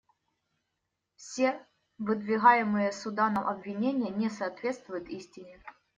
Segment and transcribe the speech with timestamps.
[1.15, 1.63] Все
[1.99, 5.61] выдвигаемые Суданом обвинения не соответствуют истине.